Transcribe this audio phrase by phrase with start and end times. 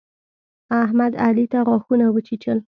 [0.83, 2.57] احمد، علي ته غاښونه وچيچل.